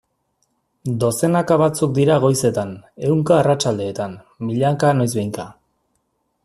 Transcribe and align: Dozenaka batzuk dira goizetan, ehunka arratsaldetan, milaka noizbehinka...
Dozenaka 1.03 1.57
batzuk 1.63 1.93
dira 1.97 2.17
goizetan, 2.25 2.73
ehunka 3.09 3.39
arratsaldetan, 3.43 4.19
milaka 4.49 4.95
noizbehinka... 5.01 5.49